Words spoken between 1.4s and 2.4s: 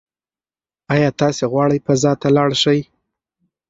غواړئ فضا ته